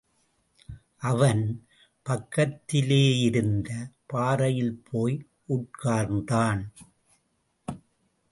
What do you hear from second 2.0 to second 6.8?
பக்கத்திலேயிருந்த பாறையில் போய் உட்கார்ந்தான்.